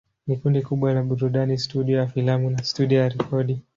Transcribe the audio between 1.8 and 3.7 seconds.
ya filamu na studio ya rekodi.